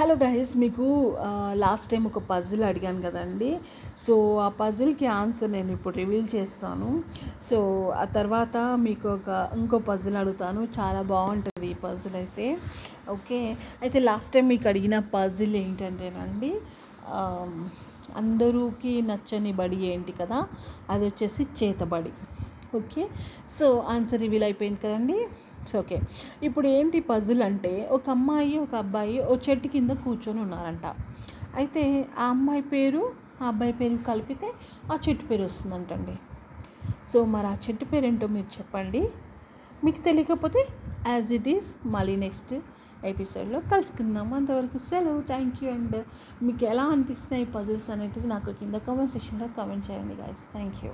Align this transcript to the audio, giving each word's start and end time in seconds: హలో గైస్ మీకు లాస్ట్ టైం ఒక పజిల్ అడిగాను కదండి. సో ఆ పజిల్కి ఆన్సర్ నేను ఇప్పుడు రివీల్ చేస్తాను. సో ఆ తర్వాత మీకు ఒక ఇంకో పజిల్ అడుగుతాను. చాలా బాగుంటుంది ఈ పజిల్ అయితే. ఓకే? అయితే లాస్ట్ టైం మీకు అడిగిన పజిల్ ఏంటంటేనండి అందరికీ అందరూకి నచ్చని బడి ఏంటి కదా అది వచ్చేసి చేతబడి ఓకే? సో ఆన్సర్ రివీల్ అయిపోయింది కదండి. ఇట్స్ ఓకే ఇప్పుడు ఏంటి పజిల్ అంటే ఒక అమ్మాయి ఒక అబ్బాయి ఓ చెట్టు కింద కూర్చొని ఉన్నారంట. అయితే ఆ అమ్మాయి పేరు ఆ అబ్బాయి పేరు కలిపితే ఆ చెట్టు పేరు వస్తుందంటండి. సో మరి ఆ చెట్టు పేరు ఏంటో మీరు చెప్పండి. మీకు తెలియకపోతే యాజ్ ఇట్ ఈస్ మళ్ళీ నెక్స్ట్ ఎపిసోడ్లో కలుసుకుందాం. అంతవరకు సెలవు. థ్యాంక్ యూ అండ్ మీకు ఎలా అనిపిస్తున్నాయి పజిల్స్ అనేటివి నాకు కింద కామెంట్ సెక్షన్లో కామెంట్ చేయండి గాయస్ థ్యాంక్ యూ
హలో 0.00 0.14
గైస్ 0.22 0.50
మీకు 0.60 0.86
లాస్ట్ 1.62 1.88
టైం 1.92 2.04
ఒక 2.10 2.20
పజిల్ 2.28 2.62
అడిగాను 2.68 3.00
కదండి. 3.06 3.48
సో 4.04 4.14
ఆ 4.44 4.46
పజిల్కి 4.60 5.06
ఆన్సర్ 5.16 5.50
నేను 5.54 5.70
ఇప్పుడు 5.76 5.94
రివీల్ 6.02 6.28
చేస్తాను. 6.34 6.88
సో 7.48 7.58
ఆ 8.02 8.04
తర్వాత 8.14 8.56
మీకు 8.86 9.08
ఒక 9.08 9.28
ఇంకో 9.56 9.78
పజిల్ 9.88 10.16
అడుగుతాను. 10.20 10.60
చాలా 10.78 11.02
బాగుంటుంది 11.10 11.68
ఈ 11.72 11.76
పజిల్ 11.84 12.16
అయితే. 12.22 12.46
ఓకే? 13.14 13.40
అయితే 13.82 14.00
లాస్ట్ 14.08 14.32
టైం 14.36 14.48
మీకు 14.52 14.68
అడిగిన 14.72 14.98
పజిల్ 15.16 15.56
ఏంటంటేనండి 15.64 16.52
అందరికీ 17.10 18.16
అందరూకి 18.22 18.94
నచ్చని 19.10 19.52
బడి 19.60 19.80
ఏంటి 19.92 20.14
కదా 20.22 20.40
అది 20.94 21.04
వచ్చేసి 21.10 21.44
చేతబడి 21.60 22.14
ఓకే? 22.80 23.04
సో 23.58 23.66
ఆన్సర్ 23.94 24.24
రివీల్ 24.26 24.48
అయిపోయింది 24.48 24.82
కదండి. 24.86 25.20
ఇట్స్ 25.60 25.76
ఓకే 25.76 25.96
ఇప్పుడు 26.42 26.66
ఏంటి 26.66 27.00
పజిల్ 27.00 27.42
అంటే 27.42 27.72
ఒక 27.90 28.10
అమ్మాయి 28.10 28.58
ఒక 28.58 28.74
అబ్బాయి 28.74 29.16
ఓ 29.20 29.36
చెట్టు 29.36 29.68
కింద 29.68 29.90
కూర్చొని 30.04 30.40
ఉన్నారంట. 30.40 30.86
అయితే 31.56 31.82
ఆ 32.18 32.26
అమ్మాయి 32.28 32.62
పేరు 32.62 33.02
ఆ 33.42 33.46
అబ్బాయి 33.48 33.72
పేరు 33.72 33.96
కలిపితే 34.10 34.48
ఆ 34.92 34.98
చెట్టు 35.08 35.24
పేరు 35.24 35.42
వస్తుందంటండి. 35.42 36.14
సో 37.06 37.24
మరి 37.24 37.46
ఆ 37.46 37.54
చెట్టు 37.64 37.84
పేరు 37.84 38.06
ఏంటో 38.06 38.26
మీరు 38.26 38.50
చెప్పండి. 38.58 39.02
మీకు 39.84 40.00
తెలియకపోతే 40.08 40.62
యాజ్ 41.08 41.32
ఇట్ 41.32 41.48
ఈస్ 41.48 41.70
మళ్ళీ 41.86 42.16
నెక్స్ట్ 42.16 42.54
ఎపిసోడ్లో 43.10 43.60
కలుసుకుందాం. 43.72 44.34
అంతవరకు 44.34 44.78
సెలవు. 44.78 45.20
థ్యాంక్ 45.32 45.64
యూ 45.64 45.70
అండ్ 45.70 45.96
మీకు 46.42 46.64
ఎలా 46.64 46.84
అనిపిస్తున్నాయి 46.94 47.46
పజిల్స్ 47.56 47.90
అనేటివి 47.90 48.26
నాకు 48.26 48.50
కింద 48.60 48.74
కామెంట్ 48.88 49.12
సెక్షన్లో 49.12 49.48
కామెంట్ 49.60 49.86
చేయండి 49.90 50.16
గాయస్ 50.22 50.44
థ్యాంక్ 50.52 50.80
యూ 50.84 50.92